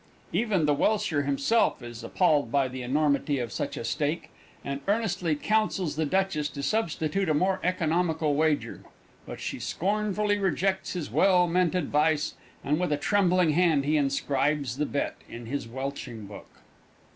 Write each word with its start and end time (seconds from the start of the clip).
Even 0.33 0.65
the 0.65 0.73
welsher 0.73 1.21
himself 1.27 1.83
is 1.83 2.03
appalled 2.03 2.51
by 2.51 2.67
the 2.67 2.81
enormity 2.81 3.37
of 3.37 3.51
such 3.51 3.77
a 3.77 3.83
stake 3.85 4.31
and 4.65 4.81
earnestly 4.87 5.35
counsels 5.35 5.95
the 5.95 6.07
Duchess 6.07 6.49
to 6.49 6.63
substitute 6.63 7.29
a 7.29 7.35
more 7.35 7.59
economical 7.63 8.33
wager, 8.33 8.81
but 9.27 9.39
she 9.39 9.59
scornfully 9.59 10.39
rejects 10.39 10.93
his 10.93 11.11
well 11.11 11.45
meant 11.45 11.75
advice, 11.75 12.33
and 12.63 12.79
with 12.79 12.91
a 12.91 12.97
trembling 12.97 13.51
hand 13.51 13.85
he 13.85 13.95
inscribes 13.95 14.77
the 14.77 14.87
bet 14.87 15.17
in 15.29 15.45
his 15.45 15.67
welching 15.67 16.25
book. 16.27 16.49